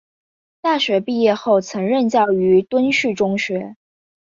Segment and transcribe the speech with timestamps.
[0.61, 3.75] 大学毕业后曾任教于敦叙中学。